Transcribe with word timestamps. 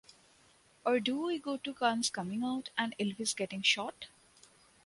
Or 0.83 0.99
do 0.99 1.27
we 1.27 1.37
go 1.37 1.57
to 1.57 1.73
guns 1.73 2.09
coming 2.09 2.43
out 2.43 2.71
and 2.75 2.95
Elvis 2.97 3.35
getting 3.35 3.61
shot? 3.61 4.07